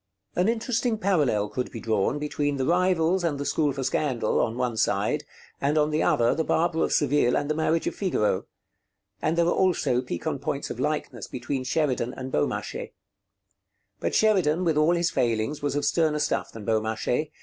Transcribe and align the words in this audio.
An 0.35 0.49
interesting 0.49 0.97
parallel 0.97 1.47
could 1.49 1.69
be 1.71 1.79
drawn 1.79 2.17
between 2.17 2.57
'The 2.57 2.65
Rivals' 2.65 3.23
and 3.23 3.39
the 3.39 3.45
'School 3.45 3.71
for 3.71 3.83
Scandal' 3.83 4.39
on 4.41 4.53
the 4.53 4.57
one 4.57 4.75
side, 4.75 5.25
and 5.61 5.77
on 5.77 5.91
the 5.91 6.01
other 6.01 6.33
'The 6.33 6.43
Barber 6.43 6.83
of 6.83 6.91
Seville' 6.91 7.37
and 7.37 7.47
'The 7.51 7.53
Marriage 7.53 7.85
of 7.85 7.93
Figaro'; 7.93 8.47
and 9.21 9.37
there 9.37 9.45
are 9.45 9.51
also 9.53 10.01
piquant 10.01 10.41
points 10.41 10.71
of 10.71 10.79
likeness 10.79 11.27
between 11.27 11.63
Sheridan 11.63 12.15
and 12.15 12.31
Beaumarchais. 12.31 12.93
But 13.99 14.15
Sheridan, 14.15 14.63
with 14.63 14.75
all 14.75 14.95
his 14.95 15.11
failings, 15.11 15.61
was 15.61 15.75
of 15.75 15.85
sterner 15.85 16.17
stuff 16.17 16.51
than 16.51 16.65
Beaumarchais. 16.65 17.29